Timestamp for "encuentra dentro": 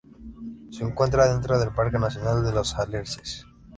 0.83-1.59